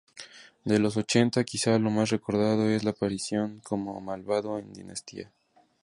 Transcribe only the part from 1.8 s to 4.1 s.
más recordado es su aparición como